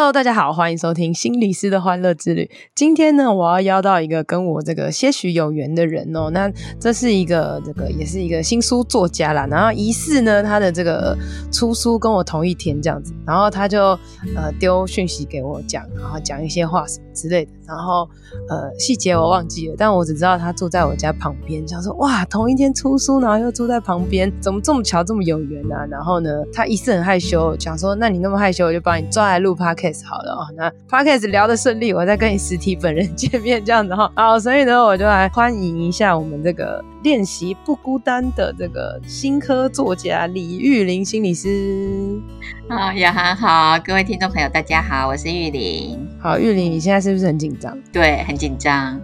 [0.00, 2.50] Hello，大家好，欢迎收听心理师的欢乐之旅。
[2.74, 6.30] 今天呢，我要邀到一个跟我这个些许有缘的人哦。
[6.30, 6.50] 那
[6.80, 9.46] 这是一个这个也是一个新书作家啦。
[9.50, 11.14] 然后疑似呢，他的这个
[11.52, 13.12] 出书跟我同一天这样子。
[13.26, 13.88] 然后他就
[14.34, 17.50] 呃丢讯息给我讲，然后讲一些话什么之类的。
[17.70, 18.08] 然后
[18.48, 21.66] 呃细节我忘记了，但我只知道他住在我家旁边。
[21.68, 25.86] 想说哇，同一天出书，然后又住在旁边，怎么这么巧，这么有缘啊？
[25.88, 30.46] 然后呢，他疑似很害羞，想说那你那么害羞，我就帮你抓来录 Podcast 好了哦。
[30.56, 34.10] 那 Podcast 聊得顺利，我再跟你实体本人见面这样子哈。
[34.16, 42.20] 好，所以呢，我就来欢迎一下我们这个练习不孤单的这个新科作家李玉玲心理师。
[42.68, 45.98] 啊，雅涵好，各位听众朋友大家好，我是玉玲。
[46.20, 47.78] 好，玉玲，你现在是不是很紧张？
[47.92, 49.00] 对，很紧张。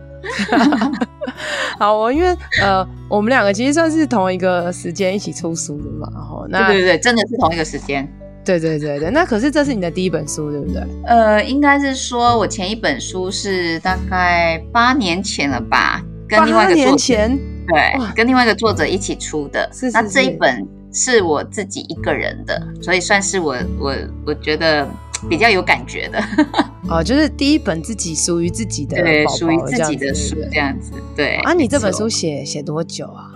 [1.78, 8.10] 好，我因为呃，我们两个其实算是同一个时间一起出书的嘛，然后那对对对，真的是同一个时间。
[8.44, 10.82] 对对对对，那可是这是你的第一本书，对不对？
[11.04, 19.68] 呃，应该是说我前一本书是大概八年前了吧，跟另外一个作者，八年前，对，跟另外一个作者一起出的。
[19.72, 23.94] 是，是，是，那这一本是我自己一个人的，所以算是我我
[24.26, 24.88] 我觉得
[25.28, 26.22] 比较有感觉的。
[26.88, 30.92] 哦，就是第一本自己属于自己的对，属于自己的书这样子。
[31.16, 33.30] 对啊，你这本书写写多久啊？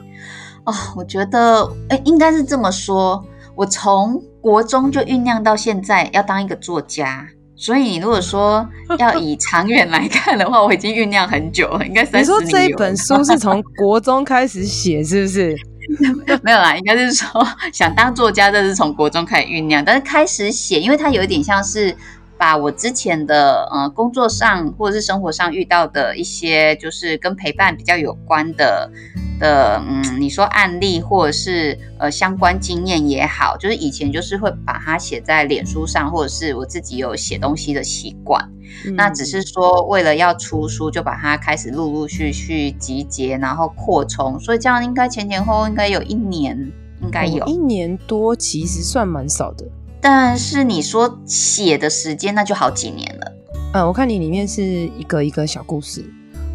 [0.65, 3.25] 哦，我觉得，哎，应该是这么说。
[3.57, 8.67] 我从国中就酝酿到现在要当一个作家，所以你如果说
[8.99, 12.43] 要以长远来看的话，我已经酝酿很久了，应该三十年。
[12.43, 15.57] 你说这一本书是从国中开始写，是不是？
[16.43, 21.97] 没有啦，应该是说想当作家，这是从国中开始酝酿，但是开始写，因为它有一点像是
[22.41, 28.91] 把我之前的呃工作上或者是生活上遇到的一些，就是跟陪伴比较有关的。
[29.39, 38.43] 的嗯，你说案例或者是呃相关经验也好，就是以前就是会把它写在脸书上，或者是我自己有写东西的习惯。
[38.87, 44.39] 嗯、那只是说为了要出书，就把它开始陆陆续续集结，然后扩充。
[44.41, 46.57] 所以这样应该前前后后应该有一年，
[47.03, 49.67] 应该有、哦、一年多，其实算蛮少的。
[50.01, 53.33] 但是你说写的时间，那就好几年了。
[53.75, 56.05] 嗯，我看你里面是一个一个小故事。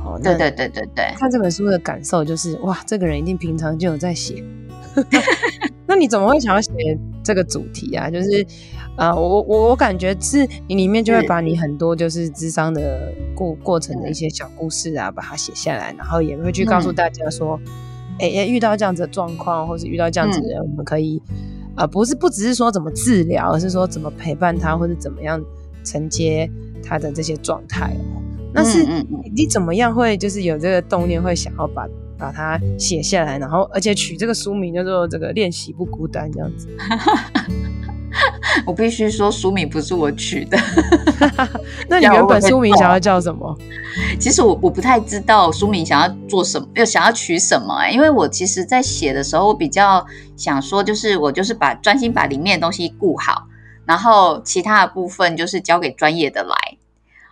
[0.04, 4.44] 哦对对对对对，看这本书的感受就是哇，这个人一定平常就有在写。
[5.88, 6.72] 那你怎么会想要写
[7.24, 8.10] 这个主题啊？
[8.10, 8.46] 就是
[8.98, 17.60] 呃，我我我感觉是你里面就会把你很多就是智商的过过程的一些小故事啊，把它写下来，然后也会去告诉大家说，
[18.20, 25.42] 哎、嗯，遇到这样子的状况，或是遇到这样子的人，嗯、我们可以啊、呃，不是不只是说怎么治疗，而是说怎么陪伴他，或者怎么样
[25.84, 26.50] 承接
[26.84, 28.22] 他的这些状态哦。
[28.54, 28.86] 那是
[29.36, 31.88] 你怎么样会就是有这个动念，会想要把
[32.18, 36.68] 把它写下来，然后而且取这个书名叫做这个练习不孤单这样子。
[38.66, 40.58] 我必须说书名不是我取的。
[41.90, 43.58] 那你原本书名想要叫什么？
[44.20, 50.06] 其实我我不太知道书名想要做什么，要想要取什么哎、欸，因为我其实在写的时候，我比较
[50.36, 53.48] 想说，就是我就是把专心把里面的东西顾好，
[53.86, 56.56] 然后其他的部分就是交给专业的来。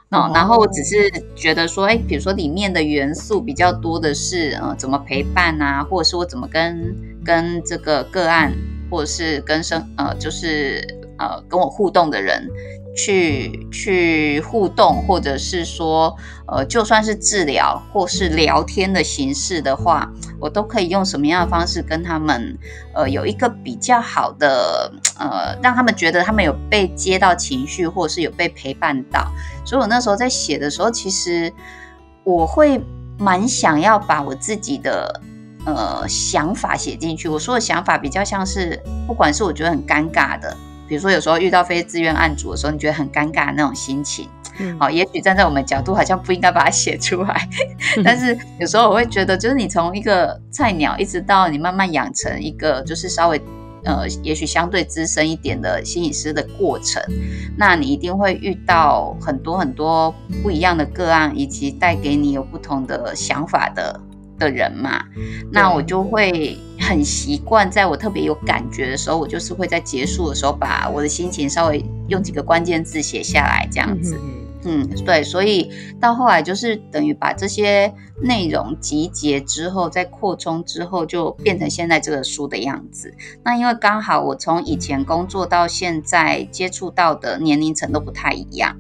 [0.10, 0.96] 哦，然后我只是
[1.36, 6.96] 觉得说，哎，比如说里面的元素比较多的是，呃，怎么陪伴啊，或者是我怎么跟
[7.26, 8.54] 跟这个个案，
[8.92, 10.88] 或者是跟生，呃，就是
[11.18, 12.48] 呃跟我互动的人。
[12.96, 16.16] 去去互动，或者是说，
[16.48, 20.08] 呃，就算是治疗或是聊天的形式的话，
[20.40, 22.56] 我都可以用什么样的方式跟他们，
[22.94, 29.28] 呃，有一个比较好的，呃，让他们觉得他们有被接到情绪，或者是有被陪伴到。
[29.66, 31.52] 所以我那时候在写的时候，其实
[32.24, 32.80] 我会
[33.18, 35.20] 蛮想要把我自己的
[35.66, 37.28] 呃想法写进去。
[37.28, 40.56] 我说的想法比较像是，不管是我觉得很尴尬的。
[40.94, 44.30] 比如说，有时候遇到非自愿案主的时候，你觉得很尴尬的那种心情，
[44.60, 47.50] 嗯，好，也许站在我们角度，好像不应该把它写出来，
[47.98, 53.42] 嗯、 但是有时候我会觉得，就是你从一个菜鸟，一直到你慢慢养成一个，就是稍微，
[53.86, 57.02] 呃，也许相对资深一点的心理师的过程，
[57.58, 60.14] 那你一定会遇到很多很多
[60.44, 64.00] 不一样的个案，以及带给你有不同的想法的。
[64.40, 65.06] 的人嘛，
[65.52, 74.20] 那我就会很习惯，在我特别有感觉的时候，我就是会在结束的时候把我的心情稍微用几个关键字写下来，这样子。
[74.66, 75.70] 嗯，对，所以
[76.00, 83.14] 到后来就是等于把这些内容集结之后，再扩充之后，就变成现在这个书的样子。
[83.44, 88.78] 那因为刚好我从以前工作到现在接触到的年龄层都不太一样，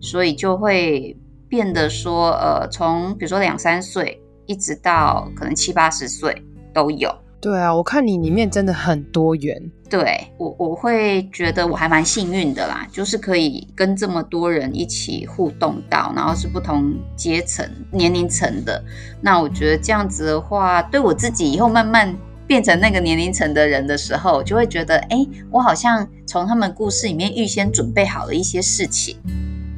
[0.00, 1.14] 所以就会
[1.48, 7.14] 变得说，呃，从比如说两三岁一直到可能七八十岁都有。
[7.40, 9.58] 对啊，我看你里面真的很多元。
[9.88, 18.84] 对我，我会觉得我还蛮幸运的啦，就是可以跟这么多人一起互动到，然后是不同阶层、年龄层的。
[19.22, 22.14] 那我觉得这样子的话，对我自己以后慢慢
[22.46, 29.16] 变成那个年龄层的人的时候，就会觉得，哎，我好像从他们故事里面预先准备好了一些事情。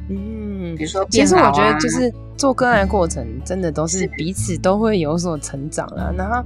[0.09, 2.13] 嗯，比如说啊，其实我觉得就是。
[2.37, 6.11] 做个案的过程，真的都是彼此都会有所成长啊。
[6.17, 6.43] 然后，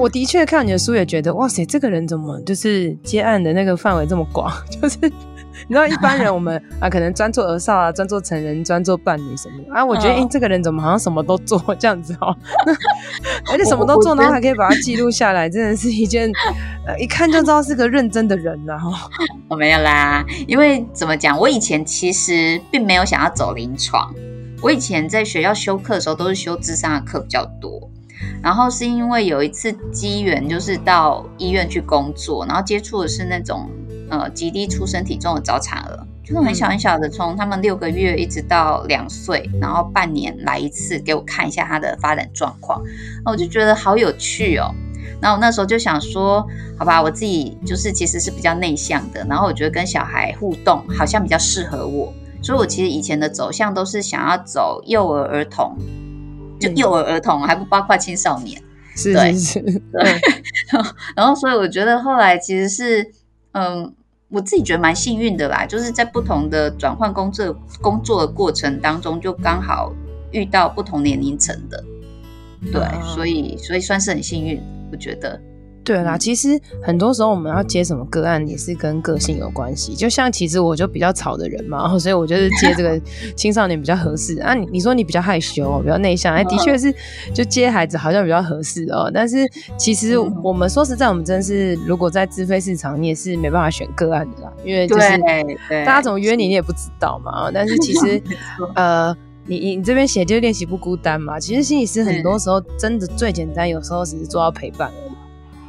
[0.00, 4.50] 我的确看你的书也觉得，哇塞，这个人怎么就是接案的那个范围这么广？
[4.70, 4.98] 就是
[5.68, 9.84] 你知道，一般人我们啊，可能专做儿少啊，专做成人，专做伴侣什么的啊。
[9.84, 12.36] 我觉得，哎、欸，这个人怎么好像什么都做这样子哦？
[13.52, 16.30] 而且什么都做，然后还可以把它记录下来，真的是一件
[16.86, 18.92] 呃，一看就知道是个认真的人然后
[19.48, 24.12] 我没有啦，因为怎么讲，我以前其实并没有想要走临床。
[24.64, 27.90] 我以前在学校修课的时候，都是修智商的课比较多。
[28.42, 33.68] 然后是因为有一次机缘，就是到医院去工作，然后接触的是那种
[34.08, 42.82] 呃极低出生体重的早产儿，就是很小很小的，从他们六个月一直到两岁，然后半年来一次给我看一下他的发展状况。
[43.22, 44.74] 那我就觉得好有趣哦。
[45.20, 46.46] 然后我那时候就想说，
[46.78, 52.10] 好吧，我自己就是其实是比较内向的，然后我觉得跟小孩互动好像比较适合我。
[52.44, 55.76] 所以，我其实以前的走向都是想要走幼儿儿童，
[56.60, 58.62] 就幼儿儿童，还不包括青少年。
[58.94, 60.20] 是是 是，对。
[61.16, 63.10] 然后，所以我觉得后来其实是，
[63.52, 63.92] 嗯，
[64.28, 69.92] 我自己觉得蛮幸运的啦，就是在不同的转换工作工作的过程当中，就刚好
[70.30, 71.82] 遇到不同年龄层的，
[72.70, 72.82] 对，
[73.14, 74.62] 所以所以算是很幸运，
[74.92, 75.40] 我觉得。
[75.84, 79.94] 对啦，其实很多时候我们要接什么个案也是跟个性有关系。
[79.94, 82.98] 就像其实我就比较吵的人嘛， 所以我就是接这个
[83.36, 84.54] 青少年比较合适啊。
[84.54, 86.92] 你你说你比较害羞，比较内向，哎，的确是
[87.34, 89.10] 就接孩子好像比较合适哦。
[89.12, 89.46] 但是
[89.76, 95.06] 其实我们说实在，我们真是如果在自费市场，你也是没办法选个案的啦，因为就是
[95.84, 97.50] 大家怎么约你，你也不知道嘛。
[97.52, 98.22] 但是其实
[98.74, 99.14] 呃，
[99.46, 101.38] 你你这边写就练习不孤单嘛。
[101.38, 104.90] 其实心理师很多时候真的最简单，有时候只是做到陪伴。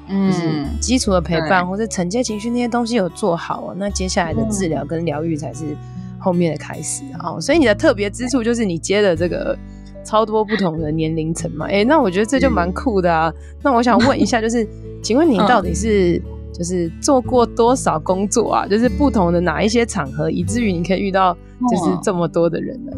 [0.08, 5.76] 嗯，就是基础的陪伴或者承接情绪那些东西有做好，哦那接下来的治疗跟疗愈才是
[6.20, 7.40] 后面的开始啊。
[7.40, 9.58] 所以你的特别之处就是你接的这个
[10.04, 11.66] 超多不同的年龄层嘛。
[11.68, 13.34] 哎，那我觉得这就蛮酷的啊。
[13.64, 14.68] 那我想问一下， 就是
[15.02, 16.22] 请问你到底是
[16.54, 18.68] 就是做过多少工作啊？
[18.68, 21.36] 就是不同的哪一些场合，以至于你可以遇到
[21.70, 22.92] 就是这么多的人呢？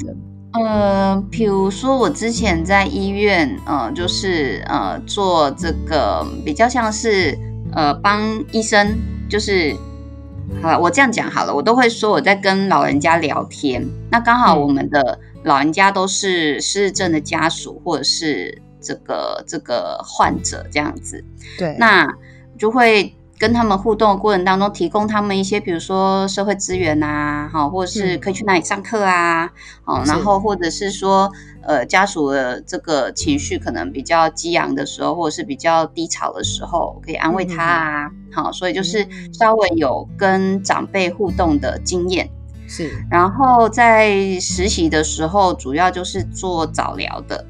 [0.66, 7.38] 呃，比如说我之前在医院，呃，就是呃做这个比较像是
[7.74, 8.22] 呃帮
[8.52, 8.98] 医生，
[9.30, 9.76] 就是
[10.62, 13.86] 好了，我这样讲好了，我都会说我在跟老人家聊天。
[14.10, 21.24] 那刚好我们的老人家都是失智症的家属，或者是这个这个患者这样子。
[21.58, 22.08] 对，那
[22.58, 23.14] 就会。
[23.40, 29.52] 跟他们互动的过程当中，提供他们一些，比如说社会资源啊，好，或者是可以去哪里上课啊，
[29.84, 31.32] 好，然后或者是说，
[31.62, 42.28] 呃，家属的这个情绪可能比较激昂的时候，或者是比较低潮的时候，可以安慰他啊，好，所以就是稍微有跟长辈互动的经验，
[42.68, 47.46] 是，然后在实习的时候，主要就是做早疗的。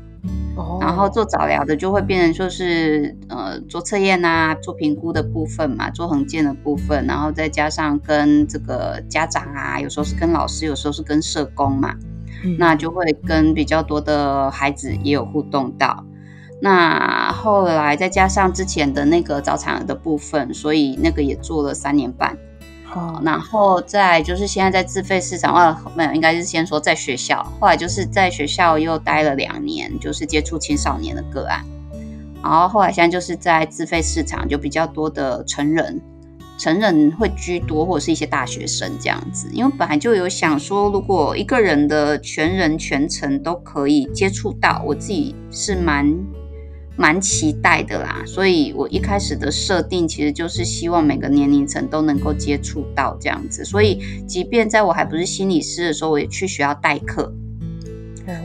[0.81, 11.95] 然后做早疗的就会变成说是呃做测验啊，做评估的部分嘛，做横件的部分，然后再加上跟这个家长啊，有时候是跟老师，有时候是跟社工嘛，
[12.43, 16.03] 嗯、那就会跟比较多的孩子也有互动到。
[16.59, 22.35] 那后来再加上之前的那个早产儿的部分，所以那个也做了三年半。
[22.93, 31.63] 哦，然后再就是现在在自费市场，呃，没有，应该是先说在学校，后来就是在学校又待了两年，就是接触青少年的个案，
[32.41, 36.01] 然后后来现在就是在自费市场，就比较多的成人，
[36.57, 46.17] 成人会居多，或者是一些大学生这样子，因为本来就有想说，如果一个人的全人全程都可以接触到，我自己是蛮。
[46.97, 57.31] 蛮期待的啦，所以我一开始的设定其实就是希望每个年龄层都能够接触到这样子，所以即便在我还不是心理师的时候，我也去学校代课。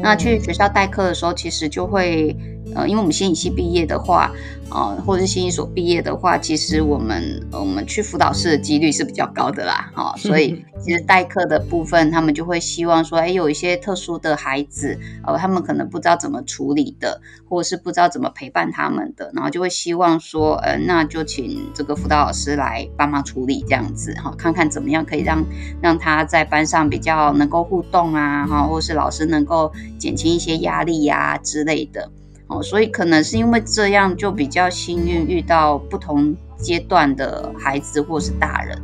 [0.00, 2.36] 那去学校代课的时候，其实就会
[2.74, 4.30] 呃，因为我们心理系毕业的话，
[4.70, 25.44] 呃，或者是心理所毕业的话，其实我们我们去辅导室的几率是比较高的啦，哈、哦，所以 其实代课的部分，他们就会希望说，哎，有一些特殊的孩子，呃，他们可能不知道怎么处理的，或者是不知道怎么陪伴他们的，然后就会希望说，呃，那就请这个辅导老师来帮忙处理这样子，哈、哦，看看怎么样可以让
[25.80, 32.10] 让他在班上比较能够互动啊，哈、哦，或是老师能够减轻一些压力呀、啊、之类的。
[32.48, 38.78] 哦，所以可能是因为这样，就比较幸运遇到不同阶段的孩子或是大人。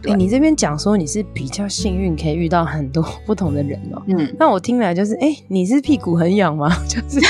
[0.00, 4.02] 对，欸、你这边讲说你是比较幸运，可以遇到很多 不同的人哦。
[4.06, 6.68] 嗯，那我听来就是，哎、欸，你是屁股很痒吗？
[6.88, 7.20] 就是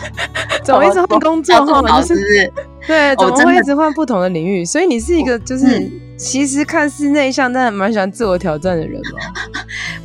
[0.62, 2.52] 怎么一直换工作后，就是
[2.86, 4.64] 对，怎么会一直换不同的领域？
[4.64, 5.78] 所以你是一个就是。
[5.78, 9.16] 嗯其实看似内向，但蛮喜欢自我挑战的人哦。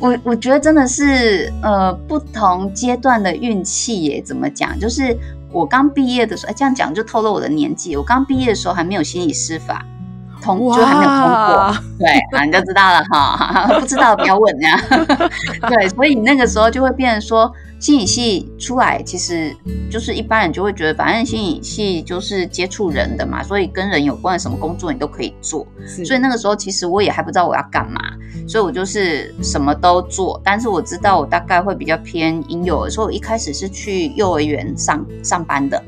[0.00, 4.22] 我我觉得真的是呃不同阶段的运气耶。
[4.24, 4.80] 怎么讲？
[4.80, 5.14] 就是
[5.52, 7.94] 我刚毕业的时候，哎，这样讲就透露我的年纪。
[7.98, 9.84] 我刚毕业的时候还没有心理师法
[10.42, 11.76] 通，就还没有通过。
[11.98, 13.66] 对啊，你就知道了哈。
[13.78, 14.82] 不知道不要问呀。
[15.68, 17.52] 对，所以那个时候就会变成说。
[17.78, 19.54] 心理系出来，其实
[19.90, 25.66] 就是一般人就会觉得，反正心理系就是接触人的嘛，所以跟人有关的什么工作你都可以做。
[26.04, 28.00] 所以那个时候其实我也还不知道我要干嘛，
[28.48, 30.40] 所以我就是什么都做。
[30.42, 35.82] 但是我知道我大概会比较偏婴幼儿，所以我一开始是去幼儿园上上班的，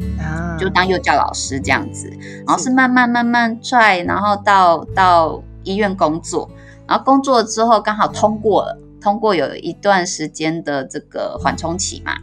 [0.59, 2.09] 就当幼教老师这样子。
[2.47, 6.49] 然后是慢慢慢慢拽，然后到到医院工作，
[6.87, 8.79] 然后工作之后刚好通过了。
[9.01, 12.17] 通过有一段时间的这个缓冲期嘛，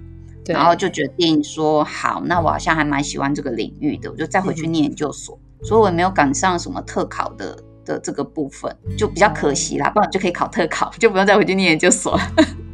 [0.48, 12.22] 然后就决定说好，那我好像还蛮喜欢这个领域的，我就再回去念研究所，嗯、所以我也没有赶上什么特考的的这个部分，就比较可惜啦，不然就可以考特考，就不用再回去念研究所了。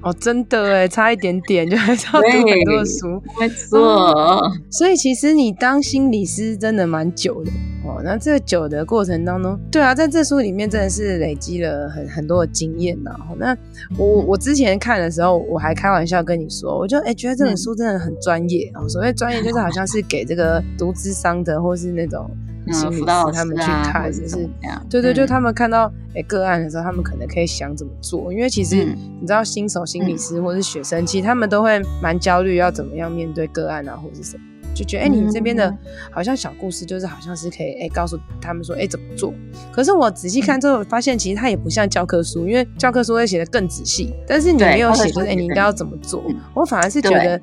[0.04, 4.52] 哦，真的哎，差一点点就还是要读很多书，没错。
[4.70, 7.52] 所以其实你当心理师真的蛮久的
[7.86, 8.02] 哦。
[8.04, 13.12] 那这个久的过程当中，对啊，在这书里面真的是累积了很很多的经验呐。
[13.38, 13.56] 那
[13.98, 18.90] 我我之前看的时候，我还开玩笑跟你说，我就哎觉得这本书真的很专业哦。
[18.90, 22.30] 所谓专业，就是好像是给这个读智商的或是那种。
[22.72, 24.50] 心理师他们去看，就是
[24.90, 28.86] 对对，就他们看到哎、欸、个案的时候，他们可能可以想怎么做，因为其实
[29.20, 35.76] 你知道新手心理师或是学生，其实他们都会蛮焦虑，要怎么样面对个案啊，或是什么，就觉得哎、欸、你这边的
[36.12, 39.34] 好像小故事，就是好像是可以哎、欸、告诉他们说哎、欸、怎么做。
[39.72, 46.24] 可是我仔细看之后发现，其实它也不像教科书，因为教科书会写的更仔细，但是你没有写就是哎、欸、你应该要怎么做。
[46.54, 47.40] 我反而是觉得。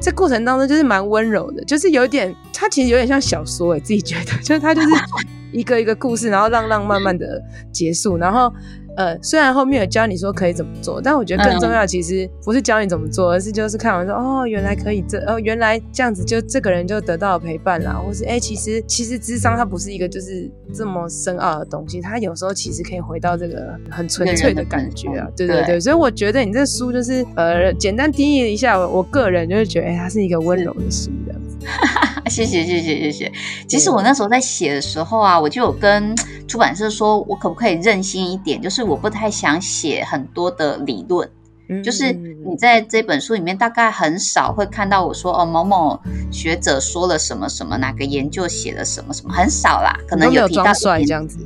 [0.00, 4.88] 这过程当中就是蛮温柔的，就是有点，它其实有点像小说，欸自己觉得， 就是它就是
[5.52, 8.52] 一个一个故事，然后让浪慢慢的结束，然后。
[8.98, 31.47] 呃，虽然后面有教你说可以怎么做，但我觉得更重要其实不是教你怎么做，而是就是看完说哦，原来可以这，哦，原来这样子就这个人就得到了陪伴啦，或是哎，其实其实智商它不是一个就是这么深奥的东西，它有时候其实可以回到这个很纯粹的感觉啊，对对对，所以我觉得你这书就是呃，简单定义一下，我个人就是觉得哎，它是一个温柔的书这样子。
[32.30, 33.32] 谢谢谢谢谢谢。
[33.68, 36.14] 其实我那时候在写的时候啊，我就有跟
[36.46, 41.28] 出版社说，我可不可以任性一点，就是我不太想写很多的理论。
[41.84, 46.00] 就是你在这本书里面大概很少会看到我说哦，某某
[46.32, 51.38] 学者说了什么什么，哪个研究写了什么什么，很少啦，可能有提到这样子。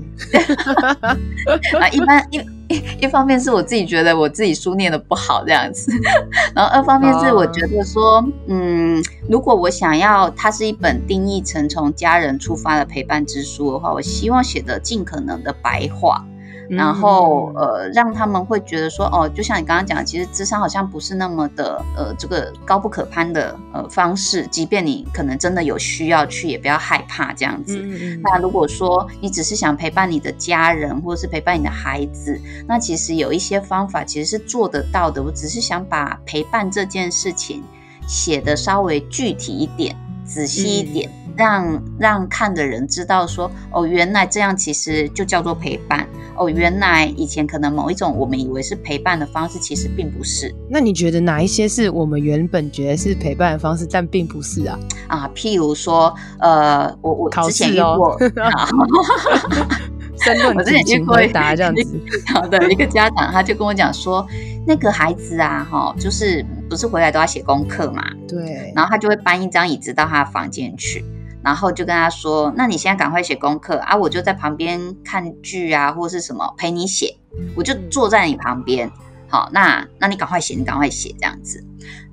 [1.81, 2.39] 啊，一般一
[2.69, 5.91] 一一方面是我自己觉得我自己书念的不好这样子，
[6.55, 16.25] 然后二方面是我觉得说，嗯，如果我想要它是一本定义成从家人出发的陪伴之书的话，我希望写的尽可能的白话。
[16.77, 24.47] 然后呃，让他们会觉得说，哦，就像你刚刚讲，其实智商好像不是那么的呃，这个高不可攀的呃方式。
[24.47, 27.79] 即便你可能真的有需要去，也不要害怕这样子。
[27.79, 28.21] 嗯嗯。
[28.23, 35.23] 那如果说你只是想陪伴你的家人，或者是陪伴你的孩子，那其实有一些方法其实是做得到的。
[35.23, 37.63] 我只是想把陪伴这件事情
[38.09, 41.11] 写得稍微具体一点、仔细一点。
[41.11, 50.55] 嗯让让看的人知道说哦，原来这样其实就叫做陪伴哦，原来以前可能某一种我们以为是陪伴的方式，其实并不是。
[50.69, 54.79] 那你觉得哪一些是我们原本觉得是陪伴的方式，但并不是啊？
[55.09, 58.19] 啊，譬如说，呃，我我之前遇过，
[60.25, 62.01] 申论 我之前遇过这样子，
[62.33, 64.27] 好的一个家长，他就跟我讲说，
[64.67, 68.05] 那个孩子啊，哈，就是不是回来都要写功课嘛？
[68.29, 71.05] 对，然后他就会搬一张椅子到他的房间去。
[71.45, 77.17] 然后就跟他说：“那你现在赶快写功课啊，我就在旁边看剧啊，或是什么陪你写，
[77.57, 78.91] 我就坐在你旁边。”
[79.29, 81.65] 好，那那你赶快写，你赶快写这样子。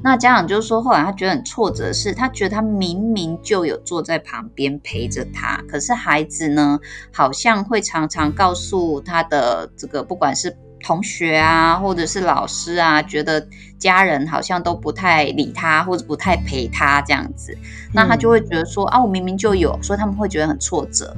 [0.02, 6.80] 那家长就是说，后来他觉得很挫折的是，他觉得他明明就有坐在旁边陪着他，可是孩子呢，
[7.12, 17.58] 好像会常常告诉他的这个，不管是同学啊，或者是老师啊，觉得家人好像都不太理他，或者不太陪他这样子。
[17.94, 21.16] 那他就会觉得说，啊，我明明就有，所以他们会觉得很挫折。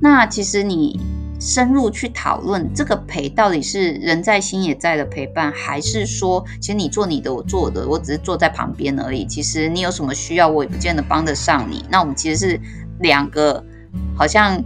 [0.00, 1.00] 那其实你。
[1.44, 9.26] 深入去讨论这个陪到底是人在心也在的陪伴，还是说，其实你做你的，我做我的，我只是坐在旁边而已。
[9.26, 11.84] 其实你有什么需要，我也不见得帮得上你。
[11.90, 12.60] 那我们其实是
[13.00, 13.60] 两个
[14.16, 14.62] 好像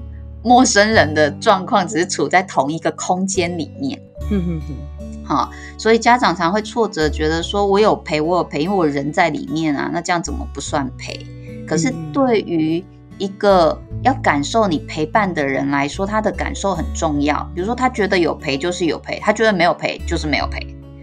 [0.46, 4.00] 陌生人的状况，只是处在同一个空间里面。
[4.30, 11.26] 哼哼哼，好，所以家长常会挫折，觉得说我有陪，我有陪，因为我人在里面啊，那这样怎么不算陪？
[11.66, 12.84] 可是对于
[13.18, 17.42] 一个要感受你陪伴的人来说，他的感受很重要。
[17.52, 20.60] 比如说，他觉得有陪就是有陪，他觉得没有陪就是没有陪，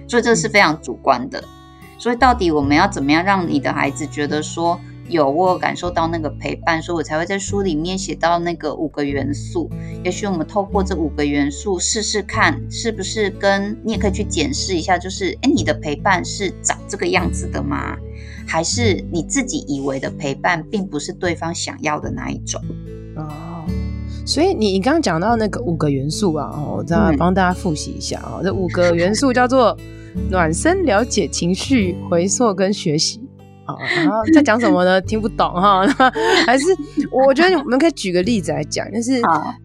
[0.07, 1.43] 所以这是非常主观的。
[1.97, 4.79] 所以到底我们要怎么样让你的孩子觉得说
[5.09, 9.69] 有我有感受到那个陪伴，所以我才会在书里面写到那个五个元素。
[10.03, 17.97] 也许我们透过这五个元素试试看，是不是跟你也可以去检视一下，就是诶，你的陪伴是长这个样子的吗？
[18.45, 22.61] 还是你自己以为的陪伴，并不是对方想要的那一种
[23.15, 23.65] 哦。
[24.25, 28.39] 所以你你刚刚讲到那个五个元素啊，我再帮大家复习一下啊。
[28.43, 29.77] 这五个元素叫做
[30.31, 33.19] 暖身、了解情绪、回溯跟学习。
[33.65, 34.99] 啊，然后在讲什么呢？
[35.07, 35.85] 听不懂哈。
[36.45, 36.65] 还是
[37.11, 39.21] 我觉得我们可以举个例子来讲，就是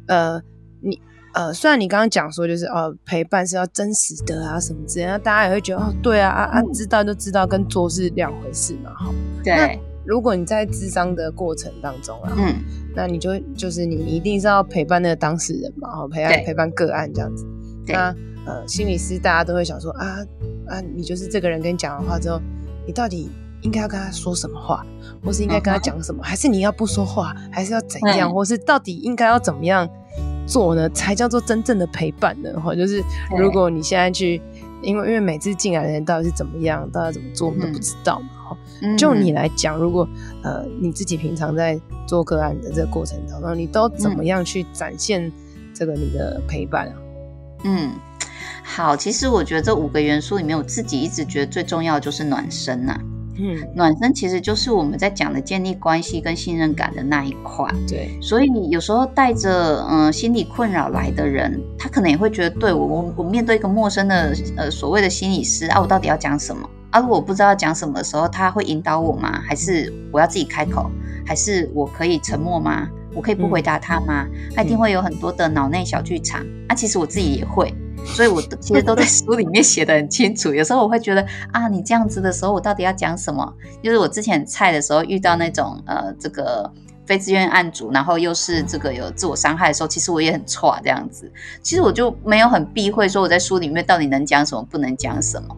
[0.06, 0.40] 呃，
[0.80, 1.00] 你。
[1.34, 9.12] 呃，虽然你刚刚讲说就是哦，陪伴是要真实的啊什么之类的，那大家也会觉得哦，对啊啊啊，知道就知道，跟做是两回事嘛，哈。
[9.44, 9.54] 对。
[9.54, 12.54] 那如果你在智商的过程当中啊，嗯，
[12.96, 17.46] 那你就就是你一定是要陪伴那个当事人嘛，哈，陪伴陪伴个案这样子。
[17.86, 18.12] 那
[18.46, 20.16] 呃，心理师大家都会想说啊
[20.66, 22.40] 啊，你就是这个人跟你讲完话之后，
[22.84, 23.30] 你到底
[23.62, 24.84] 应该要跟他说什么话，
[25.24, 29.88] 或是应该跟他讲什么，还是你要不说话，还是要怎样，或是到底应该要怎么样？
[30.46, 32.50] 做呢，才叫做真正的陪伴呢。
[32.58, 33.04] 哈，就是
[33.38, 34.40] 如果你现在去，
[34.80, 38.28] 因为因为每次进来的人到底是怎么样，到底怎么做，我们都不知道嘛。
[38.48, 40.08] 哈、嗯，就你来讲，如果
[40.42, 45.30] 呃你自己平常在做个案的这个过程当中，你都怎么样去展现
[45.74, 46.94] 这个你的陪伴啊？
[47.64, 47.90] 嗯，
[48.64, 53.00] 好，其实我觉得这五个元素里面，我自己一直觉得最重要的就是暖身呐、啊。
[53.38, 57.72] 嗯，暖身其实就是我们在讲的建立关系跟信任感的那一块。
[57.86, 67.00] 对，所以有时候带着嗯、呃、心理困扰来的人，他可能也会觉得，对我我我面对一个陌生的呃所谓的心理师啊，我到底要讲什么啊？
[67.00, 69.40] 如果我不知道要讲什么的时候，他会引导我吗？
[69.46, 70.90] 还是我要自己开口？
[71.24, 72.88] 还是我可以沉默吗？
[73.14, 74.26] 我可以不回答他吗？
[74.32, 76.44] 嗯、他一定会有很多的脑内小剧场。
[76.68, 77.72] 啊，其实我自己也会。
[78.06, 80.52] 所以，我其实都在书里面写得很清楚。
[80.52, 83.52] 有时候我会觉得 啊，你这样子的时候，我到底要讲什么？
[83.82, 86.70] 就是我之前菜的时候遇到那种呃，这个
[87.06, 91.30] 非自愿案主，然后又是这个有自我伤害的时候，其实我也很挫这样子。
[91.62, 95.56] 其实我就没有很避讳说我在书里面到底能讲什么，不能讲什么。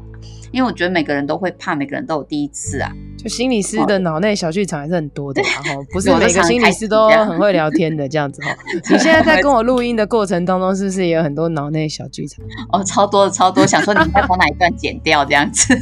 [0.53, 2.91] 因为我觉得每个人都会怕，每个人都有第一次啊。
[3.23, 8.57] 就心理师的脑内小剧场还是很多的， 然后不是每个心理师都很会聊天的这样子哈。
[8.91, 12.45] 你现在在跟我录音的过程当中，是不是也有很多脑内小剧场？
[12.73, 13.67] 哦，超多的，超多。
[13.67, 15.79] 想说你应该把哪一段剪掉这样子。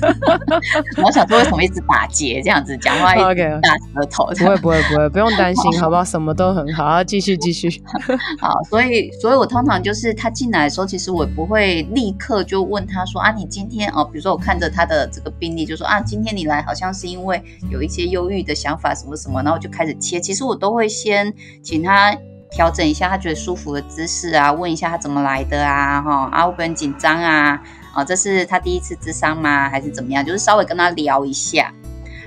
[1.03, 6.05] 我想说为什么一直打结这样子讲话一直大舌头不会不会不会，不用担心，好不好？
[6.05, 7.71] 什么都很好，继续继续。
[8.41, 17.28] 好，所以所以我通常就是他进来的时候，其实我不会立刻就问他说啊，你今天哦，比如说我看着他的这个病例，就说啊，今天你来好像是因为。
[17.29, 20.19] 会有一些忧郁的想法，什么什么，然后就开始切。
[20.19, 22.17] 其实我都会先请他
[22.51, 27.63] 调整一下他觉得舒服的姿势啊，问一下他怎么来的啊，哈啊，会不会很紧张啊？
[27.95, 29.69] 啊，这是他第一次咨商吗？
[29.69, 30.25] 还是怎么样？
[30.25, 31.73] 就是稍微跟他聊一下，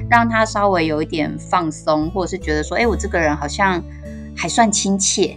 [0.10, 3.82] 让他稍微有一点放松，或者是觉得说，哎，我这个人好像
[4.38, 5.36] 还算亲切，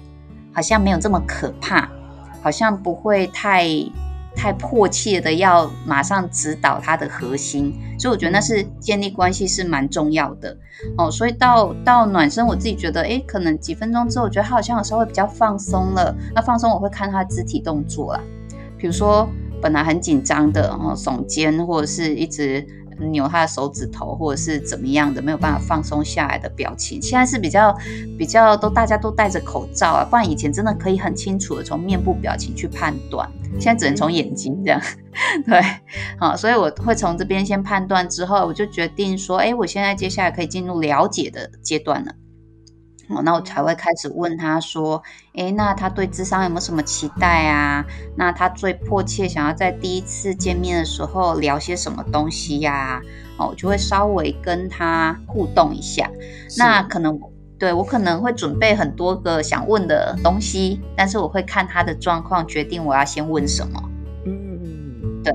[0.53, 1.89] 好像没有这么可怕，
[2.43, 3.67] 好像不会太。
[4.35, 10.57] 太迫切的要马上指导他的核心，所以我觉得那是建立关系是蛮重要的
[10.99, 11.11] 哦。
[11.11, 16.15] 所以到到暖身，我自己觉得，诶，可能几分钟之后，我觉得他好像稍微比较放松了。
[16.35, 18.21] 那放松，我会看他肢体动作啦，
[18.77, 19.29] 比如说
[19.63, 22.67] 本来很紧张的，然后耸肩或者是一直。
[22.99, 27.01] 扭他的手指头，或者是怎么样的，没有办法放松下来的表情。
[27.01, 27.77] 现在是比较
[28.19, 34.81] 比较都大家都戴着口罩啊，不然以前真的可以很清楚的从面部表情去判断，现在只能从眼睛这样。
[35.47, 35.63] 对，
[36.19, 42.13] 好，所以我会从这边先判断，之后我就决定说，哎，我现在接下来可以进入了解的阶段了。
[43.11, 45.03] 哦，那我才会开始问他说，
[45.35, 47.85] 诶，那他对智商有没有什么期待啊？
[48.17, 53.03] 那他最迫切想要在第一次见面的时候聊些什么东西呀、啊？
[53.37, 56.09] 哦，我就会稍微跟他互动一下。
[56.57, 57.21] 那可能
[57.59, 63.83] 对我可能会准备很多个想问的东西，但是我会看他的状况决定我要先问什么。
[64.25, 64.59] 嗯
[65.03, 65.33] 嗯，对，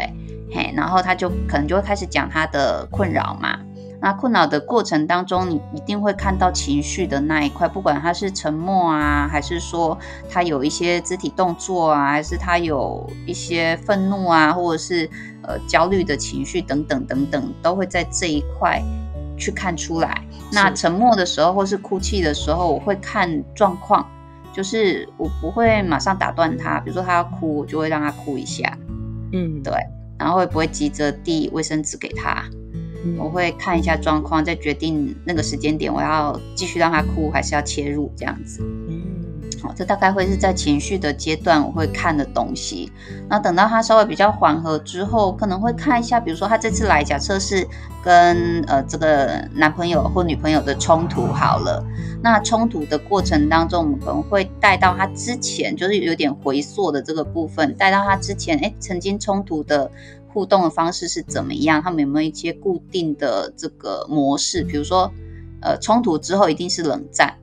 [0.52, 3.60] 嘿，然后他就可能就会开始讲他的困扰嘛。
[4.02, 9.98] 那困扰的过程当中，你一定会看到情绪的那一块，不管他是沉默啊，还是说
[10.30, 15.10] 他有一些肢体动作啊，还是他有一些愤怒啊，或者是
[15.44, 18.82] 呃焦虑的情绪等等等等，都会在这一块
[19.38, 20.24] 去看出来。
[20.52, 24.08] 那沉默的时候，或是哭泣的时候，我会看状况，
[24.54, 28.78] 就是我不会马上打断他，比如说他要哭，我就会让他哭一下，
[29.34, 29.74] 嗯，对，
[30.18, 32.46] 然后也不会急着递卫生纸给他。
[33.18, 38.62] 我会看一下状况，再决定那个时间点，我要继续让他哭，还是要切入这样子。
[39.62, 42.92] 好，这大概会是在情绪的阶段我会看的东西。
[43.30, 47.68] 那等到他稍微比较缓和之后，可能会看一下，比如说他这次来，假设是
[48.04, 51.84] 跟呃这个男朋友或女朋友的冲突好了。
[52.22, 59.90] 那冲突的过程当中，我们可能会带到他之前，就是有点回溯的这个部分，带到他之前，哎，曾经冲突的。
[60.32, 61.82] 互动的方式是怎么样？
[61.82, 64.64] 他们有没有一些固定的这个模式？
[64.64, 65.12] 比如说，
[65.60, 67.36] 呃，冲突之后一定是冷战，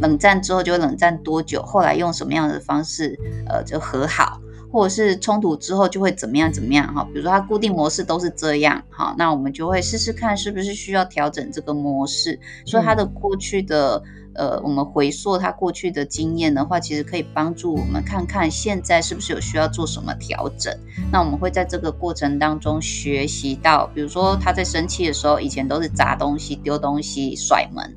[0.00, 1.62] 冷战之后就会冷战多久？
[1.62, 3.18] 后来用什么样的方式，
[3.48, 4.40] 呃，就和好，
[4.72, 6.92] 或者是冲突之后就会怎么样怎么样？
[6.94, 12.38] 哈，比如说它固定模式都是这样，好，那我们就会试试看是不是需要调整这个模式。
[12.66, 14.02] 所以他的过去的。
[14.36, 20.76] 呃，我们回溯他过去的经验的话，其实可以帮助我们看看现在是不是有需要做什么调整。
[21.12, 27.94] 那我们会在这个过程当中学习到，比如说他在生气的时候，以前都是砸东西、丢东西、甩门。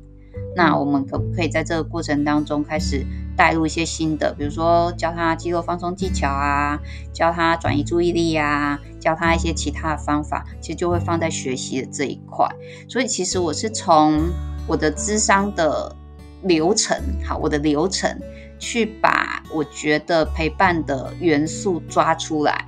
[0.56, 3.04] 那我们可不可以在这个过程当中开始
[3.36, 6.80] 带入一些新的，比如说教他肌肉放松技巧啊，
[7.12, 12.48] 教他转移注意力啊，教他一些其他的方法，其实就会放在学习的这一块。
[12.88, 14.28] 所以其实我是从
[14.66, 15.94] 我的智商的。
[16.40, 18.16] 流程好，我的流程
[18.60, 22.64] 去把我觉得陪伴的元素抓出来，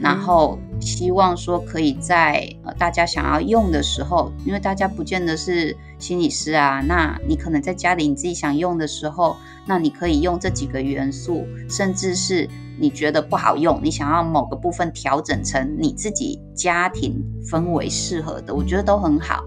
[0.00, 9.36] 然后希望说可以在呃大家想要用的时候，因为大家不见得是心理师啊，那你可能在家里你自己想用的时候，
[9.66, 19.44] 那你可以用这几个元素，甚至是你觉得不好用，你想要某个部分调整成你自己家庭氛围适合的，我觉得都很好。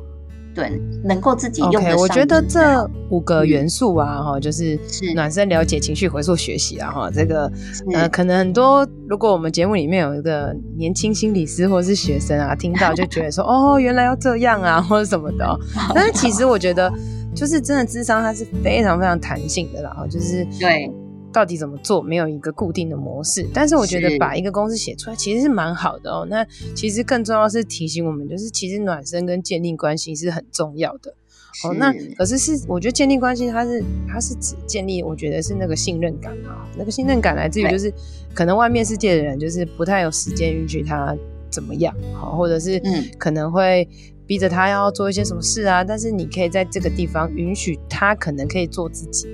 [0.55, 1.91] 对，能够自己用的。
[1.91, 4.79] Okay, 我觉得这五个元素啊，哈、嗯，就是
[5.13, 7.51] 暖身、了解情绪、回溯、学习啊，哈，这个
[7.93, 15.59] 呃，可能很多，如果我们节目里面有一个年轻心理师或是学生啊，听到就觉得说， 哦，原来要这样啊，或者什么的。
[15.93, 16.89] 但是其实我觉得，
[17.35, 20.89] 就是真的智商它是非常非常弹性的啦，哈，就是对。
[21.36, 22.02] 到底怎么做？
[22.02, 26.26] 没有一个固定的模式，但是我觉得把一个公式写出来其实是蛮好的哦。
[26.30, 31.13] 那其实更重要是提醒我们，就是其实暖身跟建立关系是很重要的。
[31.65, 36.65] 哦，那可是是我觉得建立关系，它是它是指建立，我觉得是那个信任感啊。
[36.78, 37.93] 那个信任感来自于就是
[38.34, 41.13] 可能外面世界的人就是不太有时间允许他
[41.52, 42.82] 怎么样，好，或者是
[43.17, 43.86] 可能会
[44.26, 45.84] 逼着他要做一些什么事啊。
[45.84, 49.28] 但是你可以在这个地方允许他可能可以做自己。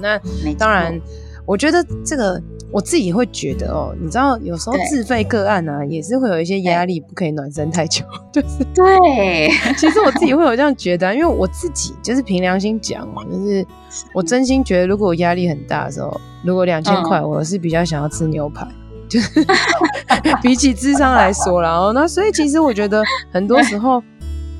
[0.00, 0.16] 那
[0.56, 1.00] 当然。
[1.48, 8.04] 我觉得这个我自己会觉得哦，你知道，有时候自费个案呢、啊，也是会有一些压力，不可以暖身太久。
[8.30, 13.66] 就是对，其实我自己会有这样觉得，因为我自己就是凭良心讲哦，就是
[14.12, 18.68] 我真心觉得，如果我压力很大的时候，如果两千块，我是比较想要吃牛排，
[19.08, 19.42] 就是
[20.42, 24.02] 比起智商来说，然后那所以其实我觉得很多时候。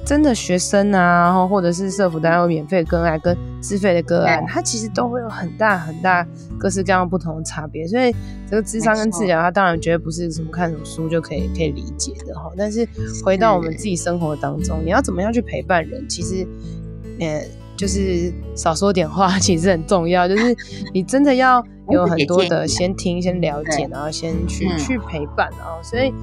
[0.09, 6.27] 真的学生啊，然后或者是社福单位免费个案跟自费的个案，它其实都会有很大很大
[6.59, 7.87] 各式各样不同的差别。
[7.87, 8.11] 所以
[8.49, 12.51] 这个智商跟治疗，它当然绝对不是什么看什么书就可以可以理解的哈。
[12.57, 12.89] 但是
[13.23, 16.09] 回到我们自己生活当中，你要怎么样去陪伴人？
[16.09, 16.47] 其实，
[17.21, 17.45] 呃，
[17.77, 20.27] 就是少说点话，其实很重要。
[20.27, 20.57] 就是
[20.95, 26.15] 你真的要有很多的先听、先了解，然后先去去陪伴，然后所以。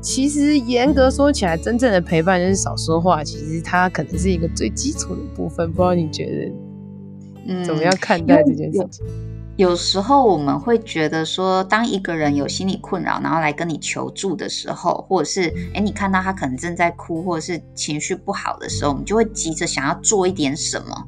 [0.00, 3.22] 其实严格说起来，真正的陪伴就是少说话。
[3.22, 6.52] 其实它可能是一个最基础的部分，不知道你觉得，
[7.46, 9.04] 嗯，怎么样看待这件事情？
[9.56, 21.06] 有时候我们会觉得说，当一个人有心理困扰，然后来跟你求助的时候，或者是诶你看到他可能正在哭，或者是情绪不好的时候，我们就会急着想要做一点什么，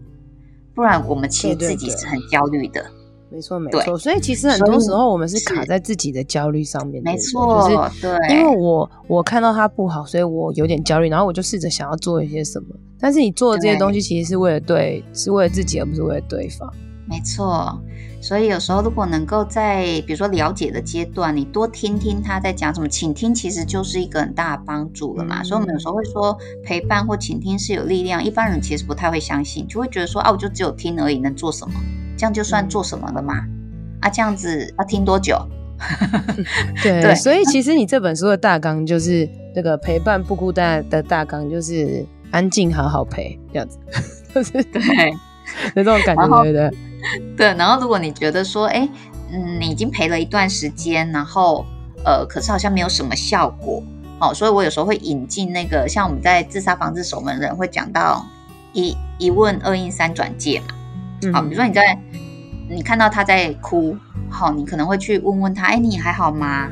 [0.74, 2.83] 不然我们其实自己是很焦虑的。
[2.83, 3.02] 对对对
[3.33, 3.97] 没错，没错。
[3.97, 7.03] 所以其实很多时候我们是卡在自己的焦虑上面。
[7.03, 12.66] 没错，就是对，因为我我看到他不好，所以我有点焦虑，然后我就试着想要做一些什么。
[13.01, 16.71] 但是你做的这些东西，其实是为了对，是为了自己，而不是为了对方。
[17.09, 17.81] 没错。
[18.21, 25.42] 所以有时候如果能够在比如说了解的阶段，你多听听他在讲什么，倾听其实就是一个很大的帮助了嘛。
[25.42, 31.75] 嗯、所以我们有时候会说陪伴或倾听是有力量，一般人其实不太会相信，就会觉得说啊，我就只有听而已，能做什么？
[32.23, 33.35] 这样就算做什么了吗？
[34.01, 35.37] 啊，这样子要听多久？
[36.81, 43.77] 对，对，所以其实你这本书的大纲就是这个陪伴不孤单的大纲，就是安静好好陪这样子，
[44.33, 44.81] 就是对，
[45.75, 46.71] 有这种感觉，对不对？
[47.37, 48.89] 对，然后如果你觉得说，哎，
[49.33, 51.67] 嗯，你已经陪了一段时间，然后
[52.05, 53.83] 呃，可是好像没有什么效果，
[54.21, 58.25] 哦，所以我有时候会引进那个，像我们在自杀防治守门人会讲到
[58.73, 60.67] 一一问二应三转介嘛，
[61.31, 61.83] 好，比如说你在
[62.71, 63.97] 你看到他在哭，
[64.31, 66.71] 好，你可能会去问问他，哎，你还好吗？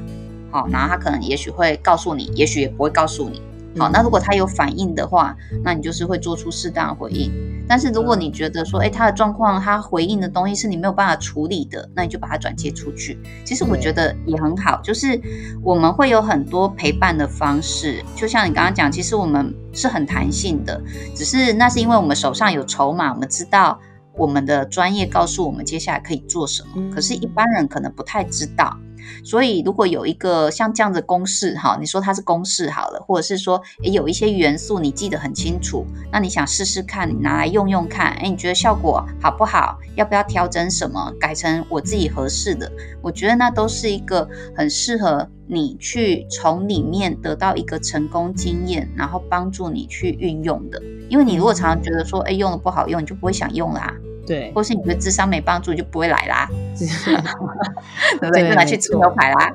[0.51, 3.43] 好，然后他可能也许会告诉你，也许也不会告诉你。
[3.79, 7.31] 好，那如果他有反应的话，那你就是会做出适当的回应。
[7.69, 13.17] 但是如果你觉得说，哎，他的状况，他回应的东西是你没有办法处理的，那你就把它转接出去。
[13.45, 15.21] 其实我觉得也很好，就是
[15.63, 18.03] 我们会有很多陪伴的方式。
[18.17, 20.83] 就像你刚刚讲，其实我们是很弹性的，
[21.15, 23.79] 只是那是因为我们手上有筹码，我们知道
[24.17, 26.91] 我们的专业告诉我们接下来可以做什么。
[26.91, 28.77] 可是，一般人可能不太知道。
[29.25, 39.79] 所以，如果有一个像这样的公式，哈，你说它是公式好了，或者是说，诶，有一些元素你记得很清楚，那你想试试看，你拿来用用看，诶，你觉得效果好不好？
[39.97, 42.71] 要不要调整什么，改成我自己合适的？
[43.03, 50.81] 我觉得那都是一个很适合你去从里面得到一个成功经验，然后帮助你去运用的。
[51.09, 53.93] 因为你如果常常觉得说，诶，用了不好用，你就不会想用啦。
[54.31, 58.49] 对，或是你的智商没帮助，就不会来啦， 对不对？
[58.49, 59.53] 就拿去吃牛排啦。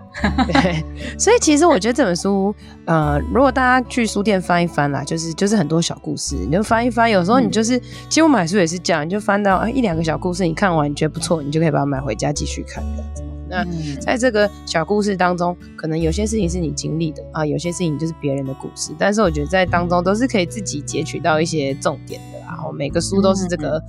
[0.48, 0.84] 对，
[1.18, 7.10] 所以其实我觉得这本书，呃，如果大家去书店翻一翻啦，就是就是很多小故事，你就翻一翻。
[7.10, 13.24] 有时候你就是，嗯、其实我买书也是这样，你就翻到啊一两个小故事，你看完你觉得不错，你就可以把它买回家继续看这样子。
[13.48, 13.64] 那
[14.02, 22.48] 在这个小故事当中，可能有些事情是你经历的啊，有些事情就是别人的故事，但是我觉得在当中都是可以自己截取到一些重点的啦。
[22.50, 23.82] 然后每个书都是这个。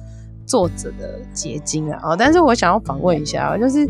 [0.46, 3.80] 作者的结晶啊，哦但是我想要访问一下，就是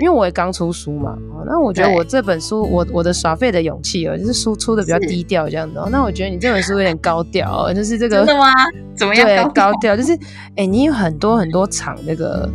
[0.00, 5.78] 因为我也刚出书嘛，哦那我觉得我这本书，我我的耍废的勇气哦，就是书出的比较低调这样子。
[5.90, 8.52] 那我觉得你这本书有点高调，哦 就是这个真的吗？
[8.96, 9.26] 怎么样？
[9.26, 10.16] 对，高调就是，
[10.56, 12.48] 哎，你有很多很多场那个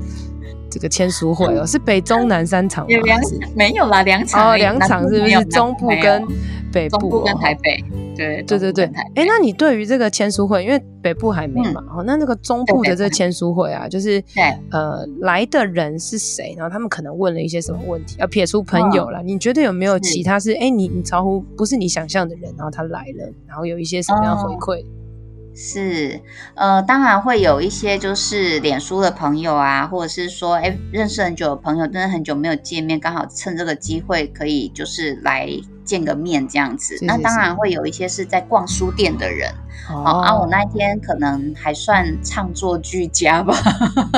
[0.69, 2.89] 这个签书会哦，是北中南三场吗？
[2.89, 3.19] 有两
[3.55, 5.45] 没有啦，两场哦，两场是不是？
[5.45, 6.25] 中部跟
[6.73, 7.77] 北部跟台北。
[8.15, 16.53] 对对对对，哎，那你对于这个签书会，因为北部还没嘛，哦、嗯，那那个中部的这个签书会啊，就是对呃来的人是谁？
[16.55, 18.15] 然后他们可能问了一些什么问题？
[18.19, 24.83] 要撇出朋友了，哦、你觉得有没有其他是哎你你超乎不是你想象的人，然后他来了，然后有一些什么样回馈？
[24.83, 24.85] 哦
[25.55, 26.19] 是，
[26.55, 35.47] 呃，当然会有一些就是脸书的朋友啊，或者是说，哎，认识很久的朋友，真的很久没有见面，刚好趁这个机会可以就是来
[35.83, 36.93] 见个面这样子。
[36.93, 39.51] 是是是，那当然会有一些是在逛书店的人，
[39.89, 43.53] 哦，啊，我那一天可能还算唱作俱佳吧，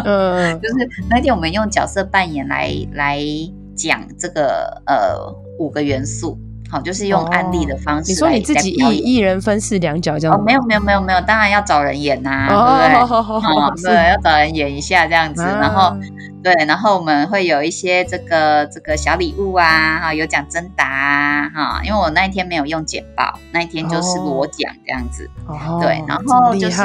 [0.04, 3.20] 嗯， 就是那天我们用角色扮演来来
[3.76, 5.18] 讲这个呃
[5.60, 6.38] 五个元素。
[6.70, 8.12] 好，就是用案例的方式。
[8.12, 10.36] 你说你自己一一人分饰两角这样？
[10.36, 13.46] 哦，没有没有没有没有，当然要找人演呐，对不对？
[13.48, 15.96] 哦，对，要找人演一下这样子，然后
[16.44, 25.30] 对，然后我们会有一些这个这个小礼物啊，哈，有奖征答啊，哈，因为我那一天没有用简报，那一天就是裸讲这样子，
[25.82, 26.82] 对，然后就是。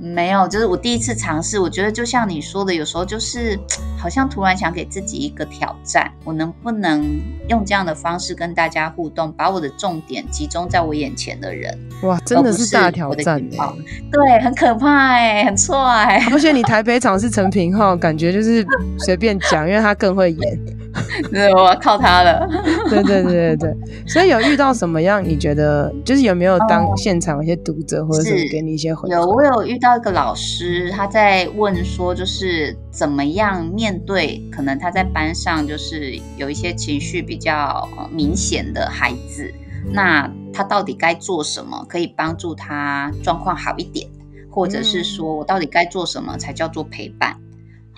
[0.00, 1.58] 没有，就是我第一次尝试。
[1.58, 3.58] 我觉得就像你说的，有时候就是
[3.98, 11.76] 好像突然想给自己一个挑战，我能不能用这样的方式跟大家互动，把我的重点集中在我眼前的人？
[12.02, 13.74] 哇，真的是大挑战哎！
[14.12, 16.24] 对，很可怕哎，很错哎。
[16.30, 18.64] 而且你台北场是陈平浩，感觉就是
[18.98, 20.77] 随便讲，因为他更会演。
[21.30, 22.48] 对，我要靠他了。
[22.90, 25.22] 对对对对对，所以有遇到什么样？
[25.22, 29.14] 你觉得就是有没有当现场有些读者或者是给你一些回应？
[29.14, 39.52] 有，我有遇到一个老师，他在问说，就是怎么样面对可能他在班上就是有一些情绪比较明显的孩子，
[39.92, 44.08] 那他到底该做什么可以帮助他状况好一点，
[44.50, 47.36] 或者是说我到底该做什么才叫做陪伴？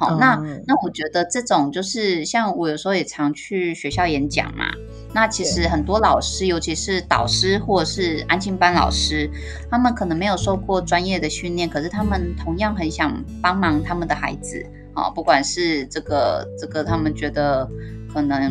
[0.00, 0.34] 好，那
[0.66, 4.64] 那我觉得这种就是像我有时候也常去学校演讲嘛。
[5.12, 9.30] 那其实很多老师，尤其是导师或者是安亲班老师，
[9.70, 14.64] 他们可能没有受过专业的训练，可是他们同样很想帮忙他们的孩子。
[14.94, 17.68] 啊，不管是这个这个，他们觉得
[18.10, 18.50] 可能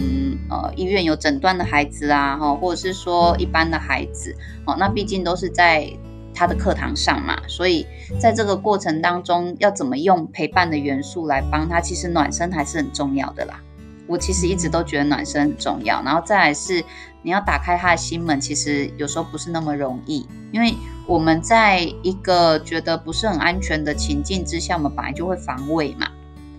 [0.51, 4.35] 呃医院有诊断的孩子啊，哈，或者是说一般的孩子，
[4.67, 5.91] 哦，那毕竟都是在。
[6.39, 7.85] 他的课堂上嘛，所以
[8.17, 13.59] 在这个过程当中，要怎么用陪伴的元素来帮他，其实暖身还是很重要的啦。
[14.07, 16.81] 我其实一直都觉得暖身很重要，然后再来是
[17.23, 20.73] 你要打开他的心门，其实有时候不是那么容易，因为
[21.05, 26.07] 我们在一个觉得不是很安全的情境之下，我们本来就会防卫嘛。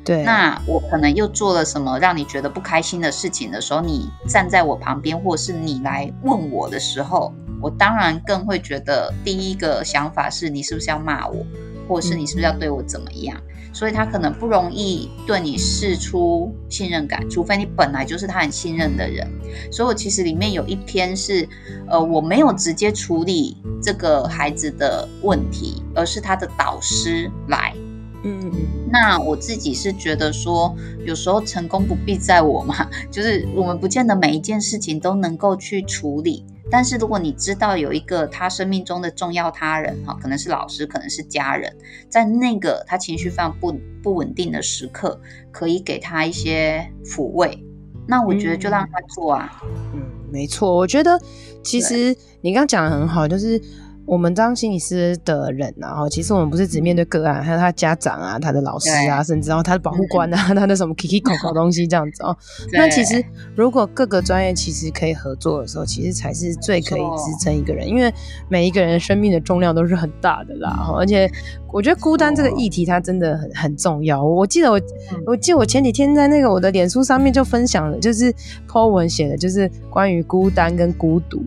[0.04, 11.44] 对，那我可能又做了什么让你觉得不开心的事情的时候，你站在我旁边，或是你来问我的时候，我当然更会觉得第一个想法是你是不是要骂我，
[11.88, 13.36] 或者是你是不是要对我怎么样？
[13.38, 19.26] 嗯、所以他可能不容易对你释出信任感，除非你本来就是他很信任的人。
[19.70, 21.48] 所以我其实里面有一篇是，
[21.88, 27.74] 呃，我没有直接处理这个孩子的问题，而是他的导师来。
[28.22, 28.52] 嗯，
[28.92, 30.74] 那我自己是觉得说，
[31.06, 36.44] 有时候成功不必在我嘛， 就是我们不见得每一件事情都能够去处理。
[36.70, 41.74] 但是如果你知道有一个他生命中的重要他人哈，可能是老师，可能是家人，
[42.08, 47.62] 在那个他情绪非常不不稳定的时刻，可以给他一些抚慰，
[48.06, 49.60] 那我觉得就让他做啊。
[49.94, 51.20] 嗯，没错，我觉得
[51.62, 53.60] 其实你刚刚讲的很好，就是。
[54.06, 62.36] 我们当心理师的人，然后其实我们不是只面对个案，还有他家长啊、他的老师啊，甚至然后他的保护官啊、嗯、 他的什么 Kiki 口口东西这样子哦。
[62.72, 68.12] 那其实如果各个专业其实可以合作的时候，其实才是最可以支撑一个人，因为
[68.48, 70.90] 每一个人生命的重量都是很大的啦。
[70.98, 71.30] 而且
[71.72, 74.24] 我觉得孤单这个议题它真的很很重要。
[74.24, 74.80] 我记得我
[75.24, 78.34] 我记得我前几天在那个我的脸书上面就分享了，就是
[78.68, 81.40] po 文写的，就是关于孤单跟孤独。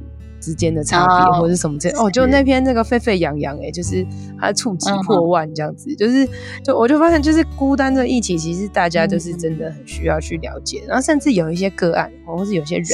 [0.43, 4.05] 之间的差别或者什么这哦，就那篇那个沸沸扬扬哎，就是
[4.37, 6.27] 他触及破万这样子，嗯、就是
[6.65, 12.85] 就我就发现就是孤单这个议题，其实大家就是真的很需要去了解，嗯、然后甚至有一些个案或是有些人，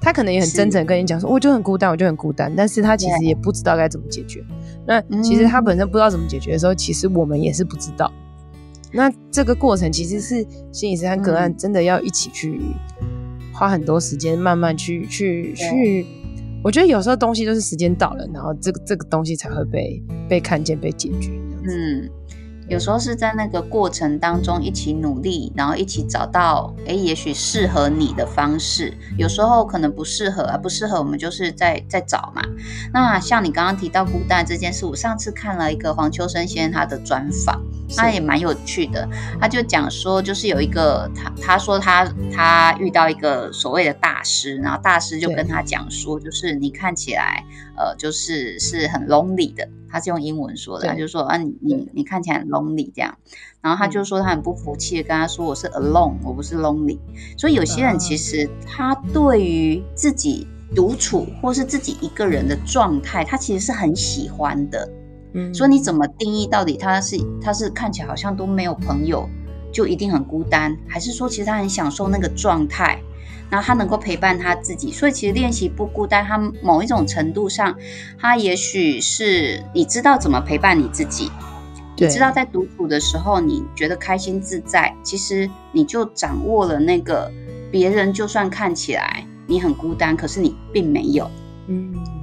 [0.00, 4.42] 他可能也很真诚跟你讲说，我就很孤单，我就很孤单，但是他其实也不知道该怎么解决。
[4.86, 8.10] 那其实他本身不知道怎么解决的时候，其实我们也是不知道。
[8.90, 12.58] 那这个过程其实是心理师和个案真的要一起去
[13.52, 16.06] 花很多时间，慢慢去去去。
[16.62, 21.30] 我觉得有时候东西都是时间到了，然后这个这个东西才会被被看见、被解决。
[21.68, 22.08] 嗯。
[22.68, 28.92] 有时候是在那个过程当中一起努力，然后一起找到，诶，也许适合你的方式。
[29.16, 32.42] 有时候可能不适合啊，不适合我们就是在在找嘛。
[32.92, 37.58] 那像你刚刚提到孤单这件事，我上次看了一个黄秋生先生他的专访，
[37.96, 39.08] 他也蛮有趣的。
[39.40, 47.44] 他就讲说，就是有一个他他说他他遇到一个所谓的大师，然后大师就跟他讲说，就是你看起来
[47.76, 49.68] 呃就是是很 lonely 的。
[49.90, 53.16] 他是用英文说的，他就说啊，你你你看起来很 lonely 这样，
[53.62, 56.98] 然后他就说他很不服气的跟他说，我是 alone，我不是 lonely。
[57.38, 60.46] 所以有些人其实他对于自己
[60.76, 64.86] 独处或是自己一个人的状态，他其实是很喜欢的。
[65.38, 69.28] 嗯，所以你怎么定义到底他是他是看起来好像都没有朋友，
[69.72, 72.98] 就一定很孤单，还是说其实他很享受那个状态？
[73.50, 77.74] 然后他能够陪伴他自己，所以其实练习不孤单，他某一种程度上，
[78.18, 81.30] 他也许是你知道怎么陪伴你自己，
[81.96, 87.32] 你知道在独处的时候你觉得开心自在，其实你就掌握了那个
[87.70, 91.30] 别人就算看起来你很孤单，可是你并没有，
[91.68, 92.17] 嗯。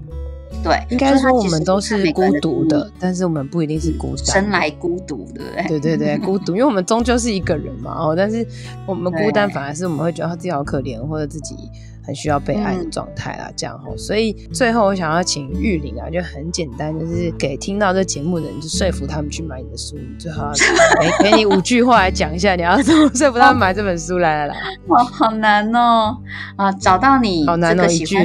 [0.65, 5.79] 对，应该说我们都是孤独的，但是我们不一定是孤单，生来孤独，对不对？
[5.79, 7.91] 对对对，孤独，因为我们终究是一个人嘛。
[7.91, 8.45] 哦，但是
[8.85, 11.55] 我们孤单反而是我们会觉得自己好可怜，或者自己
[12.03, 13.95] 很需要被爱的状态啦，这样哦。
[13.97, 19.95] 所以最后我想要请玉玲啊，就很简单，就是给听到这节目的人，就说服他们去买你的书。
[19.97, 20.51] 你最好
[21.21, 24.17] 给给你五句话来讲一下，你要怎么 说服他们买这本书？
[24.17, 24.55] 来来来，
[24.87, 26.17] 哇，好难哦
[26.55, 28.23] 啊，找到你好难哦，一句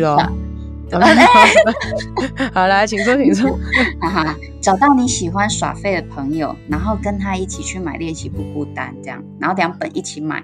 [0.98, 1.06] 咯。
[2.52, 3.50] 好了，好来，请坐，请坐。
[4.00, 10.42] 哈哈，找到你喜欢耍废的朋友，然后跟他一起去买《练习不孤单》这样，然后两本一起买，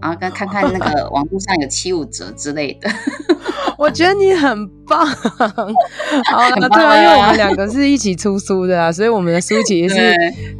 [0.00, 2.90] 然后跟看看那个网络上有七五折之类的。
[3.76, 5.06] 我觉得你很棒，
[6.30, 10.14] 好了，对啊，因为我们两个是一起出书的啊，所以我们的书其实是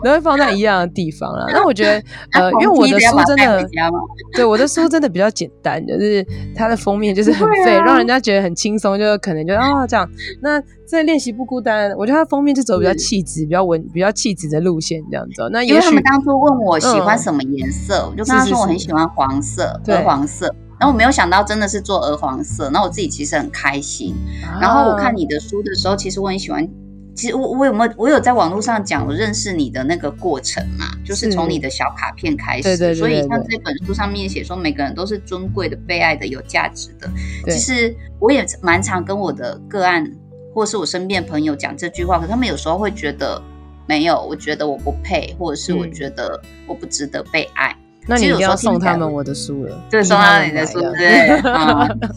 [0.05, 1.47] 都会放在一样的地方啦。
[1.53, 3.69] 那我觉得，呃， 因为我的书真的，
[4.37, 10.09] 对，我的书真的比较简单，就是它的封面就是很废，让人家觉得很轻松，就可能就啊这样。
[10.43, 15.49] 那在练习不孤单，我觉得它封面就走比较气质、比较文、比较气质的路线这样子。
[15.53, 20.55] 那因为他们当初问我喜欢什么颜色，我就跟他说我很喜欢黄色，对，黄色。
[20.79, 24.15] 然后我没有想到真的是做鹅黄色，那我自己其实很开心。
[24.45, 26.69] 啊、然后我看你的书的时候，其实我很喜欢。
[27.15, 30.87] 其实我我有没有我有在网络上讲我认识你的那个过程嘛？
[31.05, 32.63] 就是从你的小卡片开始。
[32.63, 32.95] 对对对。
[32.95, 37.11] 所以像这本书上面写说，每个人都是尊贵的、被爱的、有价值的。
[37.47, 40.11] 其实我也蛮常跟我的个案。
[40.55, 43.41] 或是我身边朋友讲这句话，可他们有时候会觉得
[43.87, 47.71] 没有，我觉得我不配，或者是我觉得我不值得被爱。
[47.71, 47.79] 嗯、
[48.09, 51.29] 那你一定要送他们我的书了，对，送他们你的书， 对。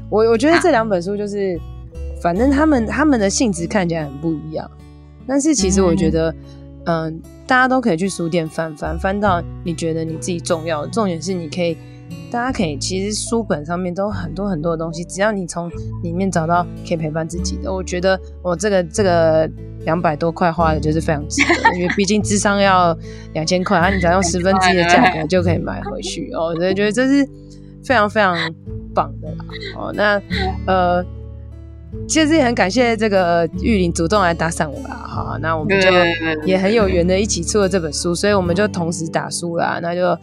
[0.10, 1.60] 我我觉得这两本书就是，
[2.22, 4.72] 反正他们他们的性质看起来很不一样，
[5.28, 6.34] 但是其实我觉得，
[6.86, 7.12] 嗯、呃，
[7.46, 11.78] 大家都可以去书店翻翻，翻到你觉得你自己重要的，重点是你可以。
[12.32, 15.70] 大家可以，其实书本上面都很多很多的东西，只要你从
[16.04, 19.50] 里面找到可以陪伴自己的，我觉得我这个这个
[19.86, 22.98] 两百多块花的就是非常值得，因为毕竟智商要
[23.34, 27.28] 两千块，啊你只要用十分之一的价格就可以买回去哦，所以觉得这是
[27.84, 28.36] 非常非常
[28.94, 29.46] 棒的啦。
[29.78, 30.22] 哦，那
[30.66, 31.06] 呃。
[32.08, 35.90] 其实也很感谢这个玉林主动来搭讪我啦，哈，那我们就
[36.46, 40.18] 也很有缘的一起出了这本书，所以我们就同时打书啦，那就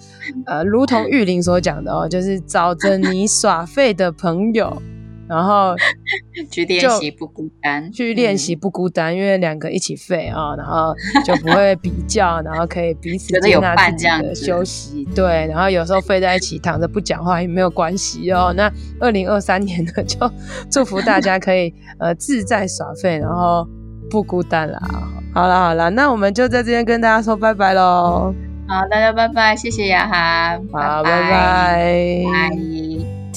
[0.46, 4.82] 呃，如同玉林所讲的哦，就是找着你耍废的朋友。
[5.28, 5.74] 然后
[6.50, 15.06] 去练习不孤单，去练习不孤单，嗯、因为两个一起废啊，然后就不会比较，然后可以彼此接纳自己的休息。
[15.14, 18.52] 对，然后有时候废在一起躺着不讲话也没有关系哦。
[18.56, 20.18] 那二零二三年呢，就
[20.70, 23.66] 祝福大家可以呃自在耍废，然后
[24.10, 24.80] 不孤单啦。
[25.34, 28.34] 好了好了，那我们就在这边跟大家说拜拜喽。
[28.66, 31.30] 好，大家拜拜，谢谢雅涵，好，拜拜。
[31.30, 32.97] 拜拜。